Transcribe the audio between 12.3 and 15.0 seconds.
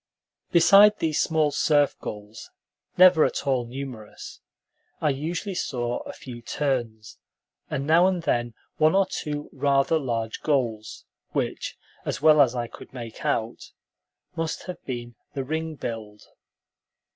as I could make out, must have